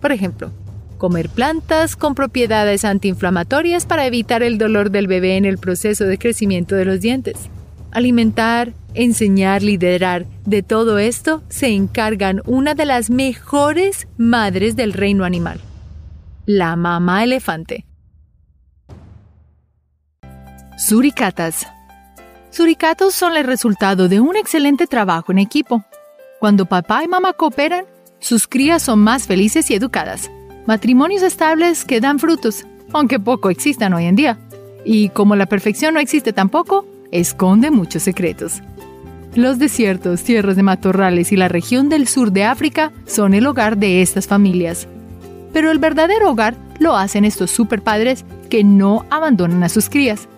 [0.00, 0.52] Por ejemplo,
[0.98, 6.16] comer plantas con propiedades antiinflamatorias para evitar el dolor del bebé en el proceso de
[6.16, 7.50] crecimiento de los dientes.
[7.92, 15.24] Alimentar, enseñar, liderar, de todo esto se encargan una de las mejores madres del reino
[15.24, 15.60] animal,
[16.46, 17.84] la mamá elefante.
[20.78, 21.66] Suricatas.
[22.50, 25.84] Suricatos son el resultado de un excelente trabajo en equipo.
[26.40, 27.84] Cuando papá y mamá cooperan,
[28.20, 30.30] sus crías son más felices y educadas.
[30.66, 34.38] Matrimonios estables que dan frutos, aunque poco existan hoy en día.
[34.84, 38.62] Y como la perfección no existe tampoco, esconde muchos secretos.
[39.34, 43.78] Los desiertos, tierras de matorrales y la región del sur de África son el hogar
[43.78, 44.88] de estas familias.
[45.52, 50.28] Pero el verdadero hogar lo hacen estos superpadres que no abandonan a sus crías,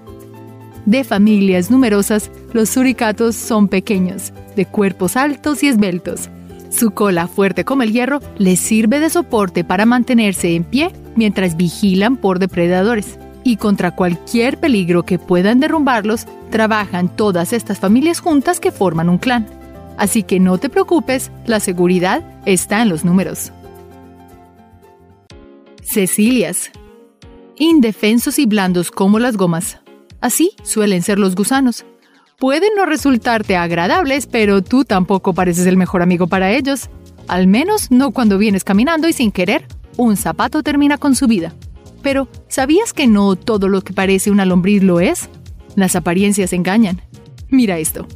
[0.86, 6.28] de familias numerosas, los suricatos son pequeños, de cuerpos altos y esbeltos.
[6.68, 11.56] Su cola, fuerte como el hierro, les sirve de soporte para mantenerse en pie mientras
[11.56, 13.18] vigilan por depredadores.
[13.44, 19.18] Y contra cualquier peligro que puedan derrumbarlos, trabajan todas estas familias juntas que forman un
[19.18, 19.46] clan.
[19.98, 23.52] Así que no te preocupes, la seguridad está en los números.
[25.82, 26.70] Cecilias.
[27.56, 29.78] Indefensos y blandos como las gomas.
[30.20, 31.84] Así suelen ser los gusanos.
[32.38, 36.88] Pueden no resultarte agradables, pero tú tampoco pareces el mejor amigo para ellos.
[37.28, 41.54] Al menos no cuando vienes caminando y sin querer, un zapato termina con su vida.
[42.04, 45.30] Pero, ¿sabías que no todo lo que parece una lombriz lo es?
[45.74, 47.00] Las apariencias engañan.
[47.48, 48.06] Mira esto.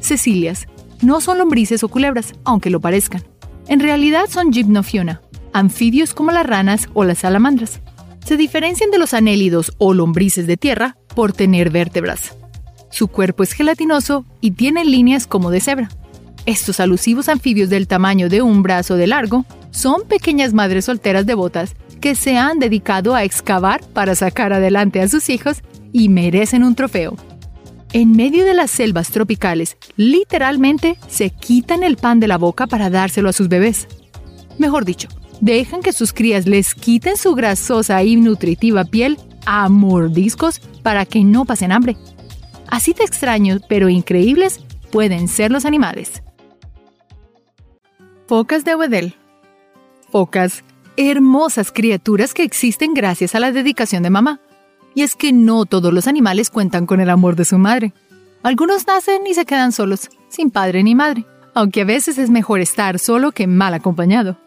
[0.00, 0.66] Cecilias
[1.02, 3.22] no son lombrices o culebras, aunque lo parezcan.
[3.68, 5.20] En realidad son gymnofiona,
[5.52, 7.82] anfibios como las ranas o las salamandras.
[8.24, 12.34] Se diferencian de los anélidos o lombrices de tierra por tener vértebras.
[12.90, 15.90] Su cuerpo es gelatinoso y tiene líneas como de cebra.
[16.46, 21.74] Estos alusivos anfibios del tamaño de un brazo de largo son pequeñas madres solteras devotas
[21.98, 26.74] que se han dedicado a excavar para sacar adelante a sus hijos y merecen un
[26.74, 27.16] trofeo.
[27.92, 32.90] En medio de las selvas tropicales, literalmente se quitan el pan de la boca para
[32.90, 33.88] dárselo a sus bebés.
[34.58, 35.08] Mejor dicho,
[35.40, 41.24] dejan que sus crías les quiten su grasosa y nutritiva piel a mordiscos para que
[41.24, 41.96] no pasen hambre.
[42.68, 46.22] Así de extraños pero increíbles pueden ser los animales.
[48.26, 49.14] Focas de Wedel.
[50.10, 50.62] Focas,
[50.98, 54.40] hermosas criaturas que existen gracias a la dedicación de mamá.
[54.96, 57.94] Y es que no todos los animales cuentan con el amor de su madre.
[58.42, 62.60] Algunos nacen y se quedan solos, sin padre ni madre, aunque a veces es mejor
[62.60, 64.38] estar solo que mal acompañado.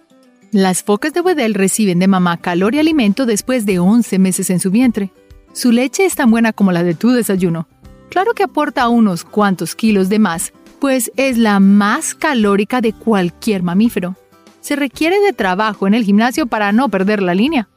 [0.51, 4.59] Las focas de Wedel reciben de mamá calor y alimento después de 11 meses en
[4.59, 5.13] su vientre.
[5.53, 7.69] Su leche es tan buena como la de tu desayuno.
[8.09, 13.63] Claro que aporta unos cuantos kilos de más, pues es la más calórica de cualquier
[13.63, 14.17] mamífero.
[14.61, 17.67] Se requiere de trabajo en el gimnasio para no perder la línea.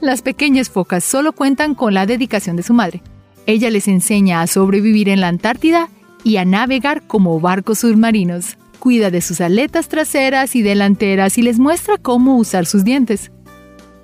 [0.00, 3.02] Las pequeñas focas solo cuentan con la dedicación de su madre.
[3.46, 5.88] Ella les enseña a sobrevivir en la Antártida
[6.24, 11.58] y a navegar como barcos submarinos cuida de sus aletas traseras y delanteras y les
[11.58, 13.32] muestra cómo usar sus dientes.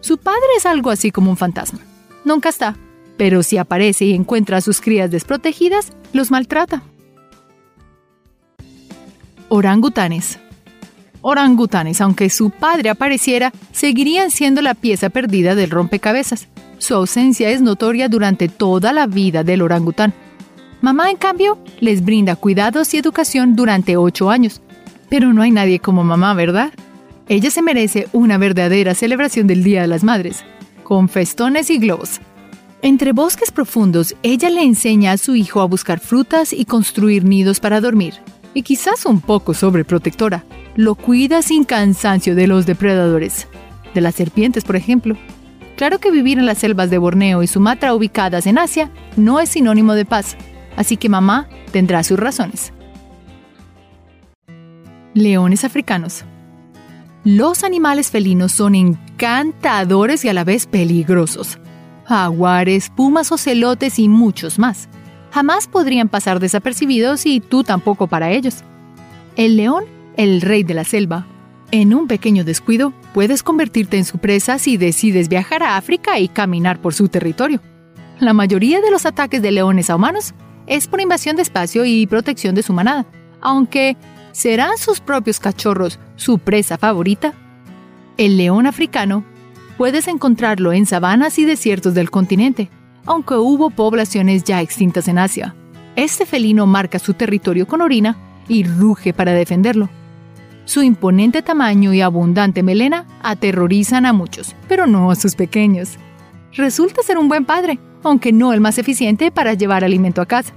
[0.00, 1.80] Su padre es algo así como un fantasma.
[2.24, 2.78] nunca está,
[3.18, 6.83] pero si aparece y encuentra a sus crías desprotegidas, los maltrata.
[9.50, 10.38] Orangutanes.
[11.22, 16.48] Orangutanes, aunque su padre apareciera, seguirían siendo la pieza perdida del rompecabezas.
[16.78, 20.14] Su ausencia es notoria durante toda la vida del orangután.
[20.80, 24.62] Mamá, en cambio, les brinda cuidados y educación durante ocho años.
[25.11, 26.72] Pero no hay nadie como mamá, ¿verdad?
[27.28, 30.42] Ella se merece una verdadera celebración del Día de las Madres,
[30.83, 32.20] con festones y globos.
[32.83, 37.61] Entre bosques profundos, ella le enseña a su hijo a buscar frutas y construir nidos
[37.61, 38.14] para dormir.
[38.54, 40.44] Y quizás un poco sobreprotectora,
[40.76, 43.48] lo cuida sin cansancio de los depredadores.
[43.94, 45.16] De las serpientes, por ejemplo.
[45.76, 49.50] Claro que vivir en las selvas de Borneo y Sumatra ubicadas en Asia no es
[49.50, 50.36] sinónimo de paz,
[50.76, 52.72] así que mamá tendrá sus razones.
[55.14, 56.24] Leones africanos.
[57.24, 61.58] Los animales felinos son encantadores y a la vez peligrosos
[62.10, 64.88] jaguares, pumas, ocelotes y muchos más.
[65.30, 68.64] Jamás podrían pasar desapercibidos y tú tampoco para ellos.
[69.36, 69.84] El león,
[70.16, 71.26] el rey de la selva.
[71.70, 76.28] En un pequeño descuido, puedes convertirte en su presa si decides viajar a África y
[76.28, 77.60] caminar por su territorio.
[78.18, 80.34] La mayoría de los ataques de leones a humanos
[80.66, 83.06] es por invasión de espacio y protección de su manada,
[83.40, 83.96] aunque
[84.32, 87.34] ¿serán sus propios cachorros su presa favorita?
[88.18, 89.24] El león africano
[89.80, 92.68] Puedes encontrarlo en sabanas y desiertos del continente,
[93.06, 95.54] aunque hubo poblaciones ya extintas en Asia.
[95.96, 98.16] Este felino marca su territorio con orina
[98.48, 99.88] y ruge para defenderlo.
[100.64, 105.98] Su imponente tamaño y abundante melena aterrorizan a muchos, pero no a sus pequeños.
[106.52, 110.54] Resulta ser un buen padre, aunque no el más eficiente para llevar alimento a casa.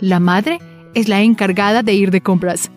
[0.00, 0.58] La madre
[0.94, 2.70] es la encargada de ir de compras.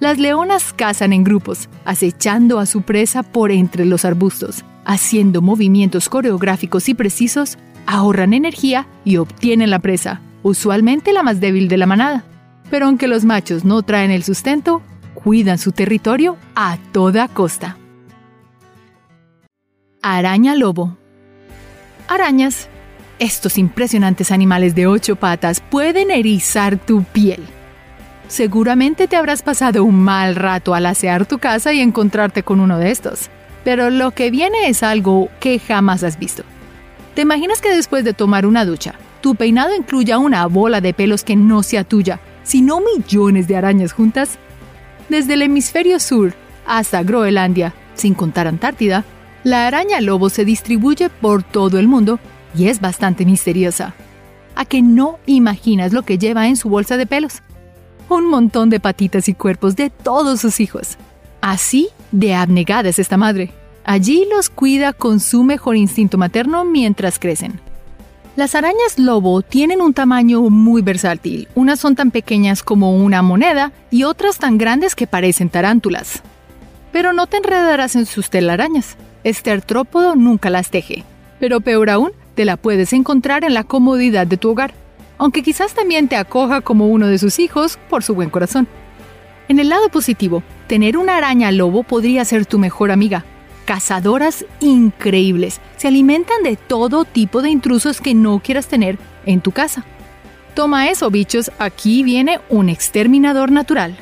[0.00, 6.08] Las leonas cazan en grupos, acechando a su presa por entre los arbustos haciendo movimientos
[6.08, 7.58] coreográficos y precisos,
[7.88, 12.24] ahorran energía y obtienen la presa, usualmente la más débil de la manada.
[12.70, 14.82] Pero aunque los machos no traen el sustento,
[15.14, 17.76] cuidan su territorio a toda costa.
[20.02, 20.96] Araña lobo.
[22.06, 22.68] Arañas.
[23.18, 27.42] Estos impresionantes animales de ocho patas pueden erizar tu piel.
[28.28, 32.78] Seguramente te habrás pasado un mal rato al asear tu casa y encontrarte con uno
[32.78, 33.28] de estos
[33.68, 36.42] pero lo que viene es algo que jamás has visto.
[37.18, 41.24] ¿Te imaginas que después de tomar una ducha, tu peinado incluya una bola de pelos
[41.24, 44.38] que no sea tuya, sino millones de arañas juntas?
[45.08, 49.04] Desde el hemisferio sur hasta Groenlandia, sin contar Antártida,
[49.42, 52.20] la araña lobo se distribuye por todo el mundo
[52.54, 53.94] y es bastante misteriosa.
[54.54, 57.42] ¿A que no imaginas lo que lleva en su bolsa de pelos?
[58.08, 60.96] Un montón de patitas y cuerpos de todos sus hijos.
[61.40, 63.50] Así de abnegada es esta madre.
[63.88, 67.58] Allí los cuida con su mejor instinto materno mientras crecen.
[68.36, 71.48] Las arañas lobo tienen un tamaño muy versátil.
[71.54, 76.22] Unas son tan pequeñas como una moneda y otras tan grandes que parecen tarántulas.
[76.92, 78.98] Pero no te enredarás en sus telarañas.
[79.24, 81.04] Este artrópodo nunca las teje.
[81.40, 84.74] Pero peor aún, te la puedes encontrar en la comodidad de tu hogar,
[85.16, 88.68] aunque quizás también te acoja como uno de sus hijos por su buen corazón.
[89.48, 93.24] En el lado positivo, tener una araña lobo podría ser tu mejor amiga.
[93.68, 99.52] Cazadoras increíbles, se alimentan de todo tipo de intrusos que no quieras tener en tu
[99.52, 99.84] casa.
[100.54, 103.94] Toma eso, bichos, aquí viene un exterminador natural.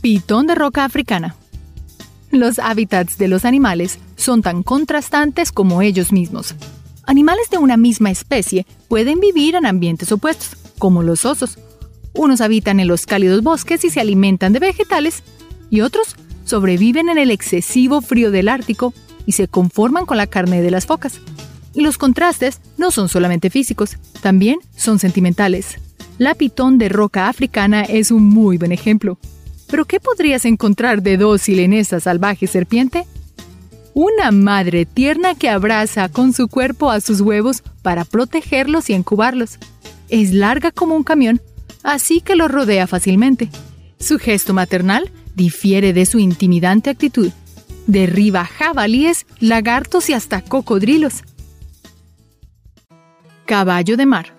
[0.00, 1.36] Pitón de roca africana.
[2.32, 6.56] Los hábitats de los animales son tan contrastantes como ellos mismos.
[7.06, 11.60] Animales de una misma especie pueden vivir en ambientes opuestos, como los osos,
[12.12, 15.22] unos habitan en los cálidos bosques y se alimentan de vegetales,
[15.70, 16.16] y otros
[16.50, 18.92] sobreviven en el excesivo frío del Ártico
[19.24, 21.20] y se conforman con la carne de las focas.
[21.72, 25.78] Y los contrastes no son solamente físicos, también son sentimentales.
[26.18, 29.18] La pitón de roca africana es un muy buen ejemplo.
[29.68, 33.06] ¿Pero qué podrías encontrar de dócil en esa salvaje serpiente?
[33.94, 39.58] Una madre tierna que abraza con su cuerpo a sus huevos para protegerlos y incubarlos.
[40.08, 41.40] Es larga como un camión
[41.82, 43.48] así que lo rodea fácilmente.
[43.98, 47.30] Su gesto maternal difiere de su intimidante actitud.
[47.86, 51.24] Derriba jabalíes, lagartos y hasta cocodrilos.
[53.46, 54.34] Caballo de mar.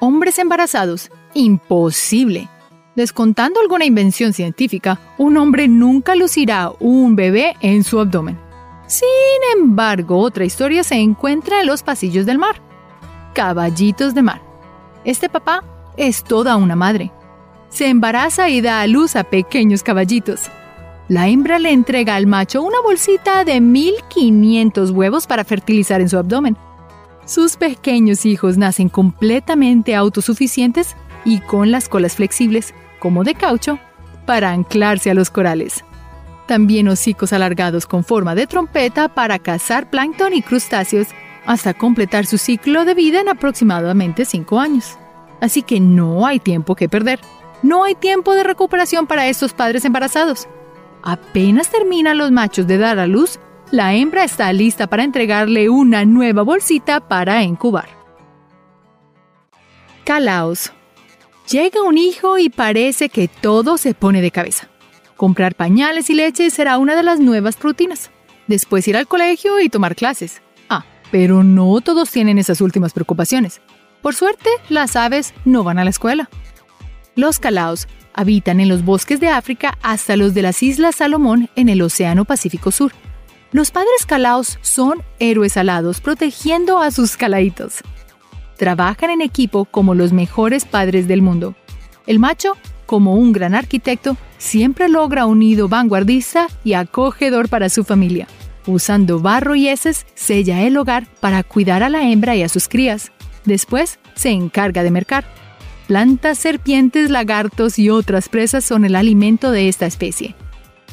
[0.00, 1.10] Hombres embarazados.
[1.34, 2.48] Imposible.
[2.94, 8.38] Descontando alguna invención científica, un hombre nunca lucirá un bebé en su abdomen.
[8.86, 9.04] Sin
[9.56, 12.62] embargo, otra historia se encuentra en los pasillos del mar.
[13.34, 14.42] Caballitos de mar.
[15.04, 15.64] Este papá
[15.96, 17.10] es toda una madre.
[17.74, 20.42] Se embaraza y da a luz a pequeños caballitos.
[21.08, 26.16] La hembra le entrega al macho una bolsita de 1500 huevos para fertilizar en su
[26.16, 26.56] abdomen.
[27.24, 30.94] Sus pequeños hijos nacen completamente autosuficientes
[31.24, 33.80] y con las colas flexibles, como de caucho,
[34.24, 35.84] para anclarse a los corales.
[36.46, 41.08] También hocicos alargados con forma de trompeta para cazar plancton y crustáceos
[41.44, 44.96] hasta completar su ciclo de vida en aproximadamente 5 años.
[45.40, 47.18] Así que no hay tiempo que perder.
[47.64, 50.48] No hay tiempo de recuperación para estos padres embarazados.
[51.02, 53.40] Apenas terminan los machos de dar a luz,
[53.70, 57.88] la hembra está lista para entregarle una nueva bolsita para incubar.
[60.04, 60.72] Calaos.
[61.50, 64.68] Llega un hijo y parece que todo se pone de cabeza.
[65.16, 68.10] Comprar pañales y leche será una de las nuevas rutinas.
[68.46, 70.42] Después ir al colegio y tomar clases.
[70.68, 73.62] Ah, pero no todos tienen esas últimas preocupaciones.
[74.02, 76.28] Por suerte, las aves no van a la escuela.
[77.16, 81.68] Los calaos habitan en los bosques de África hasta los de las Islas Salomón en
[81.68, 82.92] el Océano Pacífico Sur.
[83.52, 87.82] Los padres calaos son héroes alados protegiendo a sus calaitos.
[88.56, 91.54] Trabajan en equipo como los mejores padres del mundo.
[92.06, 92.54] El macho,
[92.86, 98.26] como un gran arquitecto, siempre logra un nido vanguardista y acogedor para su familia.
[98.66, 102.66] Usando barro y heces, sella el hogar para cuidar a la hembra y a sus
[102.66, 103.12] crías.
[103.44, 105.24] Después, se encarga de mercar.
[105.86, 110.34] Plantas, serpientes, lagartos y otras presas son el alimento de esta especie.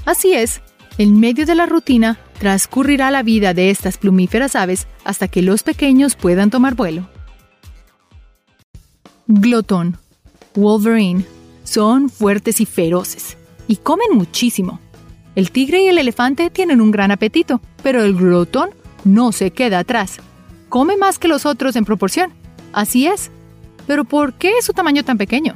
[0.05, 0.61] Así es,
[0.97, 5.63] en medio de la rutina, transcurrirá la vida de estas plumíferas aves hasta que los
[5.63, 7.07] pequeños puedan tomar vuelo.
[9.27, 9.97] Glotón,
[10.55, 11.25] Wolverine,
[11.63, 13.37] son fuertes y feroces,
[13.67, 14.79] y comen muchísimo.
[15.35, 18.71] El tigre y el elefante tienen un gran apetito, pero el glotón
[19.05, 20.17] no se queda atrás.
[20.67, 22.33] Come más que los otros en proporción.
[22.73, 23.31] Así es.
[23.91, 25.53] Pero ¿por qué es su tamaño tan pequeño?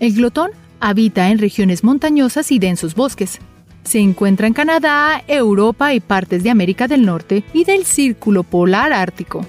[0.00, 3.40] El glotón habita en regiones montañosas y densos bosques,
[3.84, 8.94] se encuentra en Canadá, Europa y partes de América del Norte y del Círculo Polar
[8.94, 9.44] Ártico.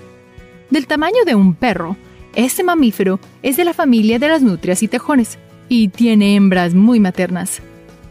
[0.70, 1.96] Del tamaño de un perro,
[2.36, 5.38] este mamífero es de la familia de las nutrias y tejones
[5.70, 7.62] y tiene hembras muy maternas.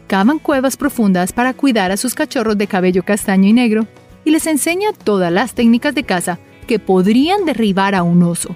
[0.07, 3.85] Cavan cuevas profundas para cuidar a sus cachorros de cabello castaño y negro
[4.25, 8.55] y les enseña todas las técnicas de caza que podrían derribar a un oso.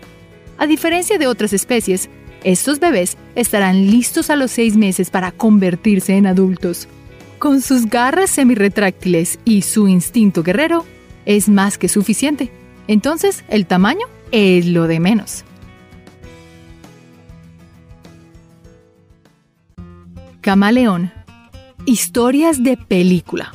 [0.58, 2.10] A diferencia de otras especies,
[2.44, 6.88] estos bebés estarán listos a los seis meses para convertirse en adultos.
[7.40, 10.86] Con sus garras semirretráctiles y su instinto guerrero,
[11.26, 12.52] es más que suficiente.
[12.88, 15.44] Entonces, el tamaño es lo de menos.
[20.42, 21.12] Camaleón.
[21.86, 23.54] Historias de película.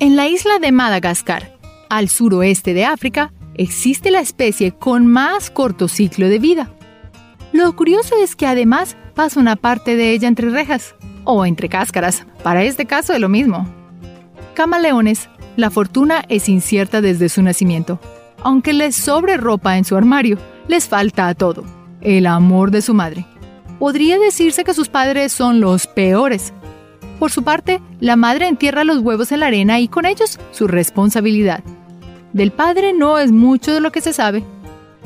[0.00, 1.56] En la isla de Madagascar,
[1.88, 6.70] al suroeste de África, existe la especie con más corto ciclo de vida.
[7.52, 10.94] Lo curioso es que además pasa una parte de ella entre rejas
[11.24, 12.26] o entre cáscaras.
[12.42, 13.66] Para este caso es lo mismo.
[14.54, 18.00] Camaleones, la fortuna es incierta desde su nacimiento.
[18.42, 20.38] Aunque les sobre ropa en su armario,
[20.68, 21.64] les falta a todo.
[22.00, 23.24] El amor de su madre.
[23.78, 26.52] Podría decirse que sus padres son los peores.
[27.18, 30.66] Por su parte, la madre entierra los huevos en la arena y con ellos su
[30.66, 31.62] responsabilidad.
[32.34, 34.42] Del padre no es mucho de lo que se sabe.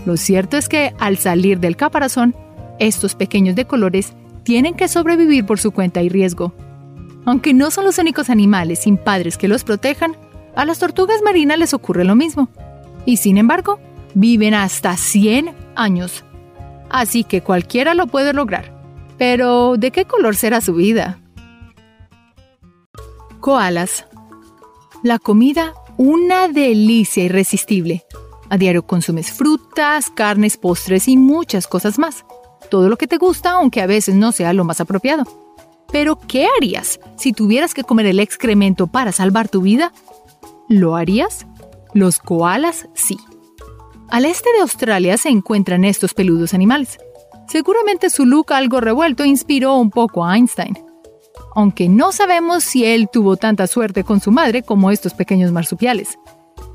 [0.06, 2.34] Lo cierto es que al salir del caparazón,
[2.78, 4.14] estos pequeños de colores
[4.44, 6.54] tienen que sobrevivir por su cuenta y riesgo.
[7.26, 10.16] Aunque no son los únicos animales sin padres que los protejan,
[10.56, 12.48] a las tortugas marinas les ocurre lo mismo.
[13.04, 13.78] Y sin embargo,
[14.14, 16.24] viven hasta 100 años.
[16.88, 18.72] Así que cualquiera lo puede lograr.
[19.18, 21.18] Pero, ¿de qué color será su vida?
[23.40, 24.06] Koalas.
[25.02, 28.06] La comida, una delicia irresistible.
[28.48, 32.24] A diario consumes frutas, carnes, postres y muchas cosas más
[32.68, 35.24] todo lo que te gusta, aunque a veces no sea lo más apropiado.
[35.90, 39.92] Pero, ¿qué harías si tuvieras que comer el excremento para salvar tu vida?
[40.68, 41.46] ¿Lo harías?
[41.94, 43.16] Los koalas sí.
[44.10, 46.98] Al este de Australia se encuentran estos peludos animales.
[47.48, 50.78] Seguramente su look algo revuelto inspiró un poco a Einstein.
[51.58, 56.16] Aunque no sabemos si él tuvo tanta suerte con su madre como estos pequeños marsupiales.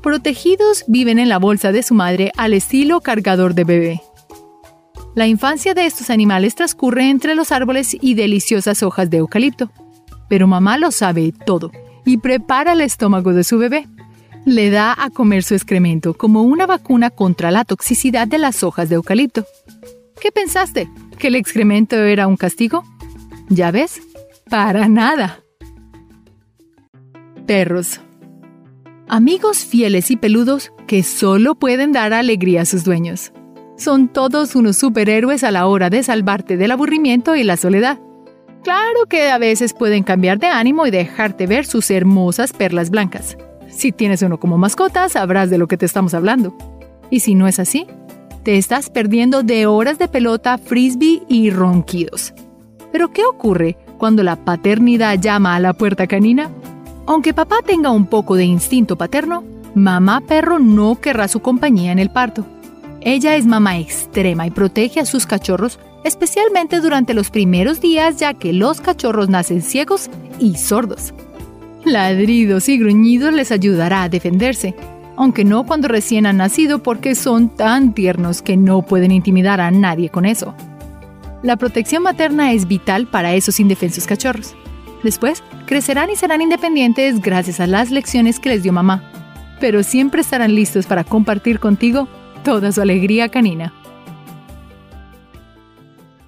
[0.02, 4.02] Protegidos viven en la bolsa de su madre al estilo cargador de bebé.
[5.14, 9.70] La infancia de estos animales transcurre entre los árboles y deliciosas hojas de eucalipto.
[10.28, 11.72] Pero mamá lo sabe todo
[12.04, 13.88] y prepara el estómago de su bebé.
[14.44, 18.90] Le da a comer su excremento como una vacuna contra la toxicidad de las hojas
[18.90, 19.46] de eucalipto.
[20.20, 20.90] ¿Qué pensaste?
[21.18, 22.84] ¿Que el excremento era un castigo?
[23.48, 24.02] ¿Ya ves?
[24.54, 25.40] Para nada.
[27.44, 28.00] Perros.
[29.08, 33.32] Amigos fieles y peludos que solo pueden dar alegría a sus dueños.
[33.76, 37.98] Son todos unos superhéroes a la hora de salvarte del aburrimiento y la soledad.
[38.62, 43.36] Claro que a veces pueden cambiar de ánimo y dejarte ver sus hermosas perlas blancas.
[43.70, 46.56] Si tienes uno como mascota, sabrás de lo que te estamos hablando.
[47.10, 47.88] Y si no es así,
[48.44, 52.34] te estás perdiendo de horas de pelota, frisbee y ronquidos.
[52.92, 56.50] Pero ¿qué ocurre cuando la paternidad llama a la puerta canina?
[57.06, 59.42] Aunque papá tenga un poco de instinto paterno,
[59.74, 62.44] mamá perro no querrá su compañía en el parto.
[63.00, 68.34] Ella es mamá extrema y protege a sus cachorros, especialmente durante los primeros días ya
[68.34, 71.14] que los cachorros nacen ciegos y sordos.
[71.86, 74.74] Ladridos y gruñidos les ayudará a defenderse,
[75.16, 79.70] aunque no cuando recién han nacido porque son tan tiernos que no pueden intimidar a
[79.70, 80.54] nadie con eso.
[81.44, 84.54] La protección materna es vital para esos indefensos cachorros.
[85.02, 89.12] Después, crecerán y serán independientes gracias a las lecciones que les dio mamá,
[89.60, 92.08] pero siempre estarán listos para compartir contigo
[92.44, 93.74] toda su alegría canina.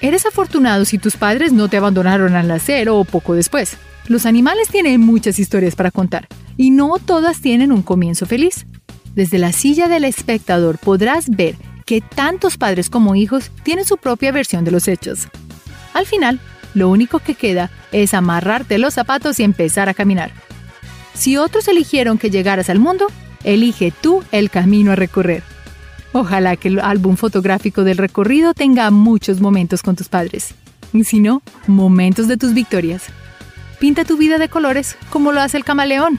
[0.00, 3.78] Eres afortunado si tus padres no te abandonaron al nacer o poco después.
[4.08, 8.66] Los animales tienen muchas historias para contar y no todas tienen un comienzo feliz.
[9.14, 11.56] Desde la silla del espectador podrás ver
[11.86, 15.28] que tantos padres como hijos tienen su propia versión de los hechos.
[15.94, 16.40] Al final,
[16.74, 20.32] lo único que queda es amarrarte los zapatos y empezar a caminar.
[21.14, 23.06] Si otros eligieron que llegaras al mundo,
[23.44, 25.42] elige tú el camino a recorrer.
[26.12, 30.54] Ojalá que el álbum fotográfico del recorrido tenga muchos momentos con tus padres.
[30.92, 33.04] Y si no, momentos de tus victorias.
[33.78, 36.18] Pinta tu vida de colores como lo hace el camaleón.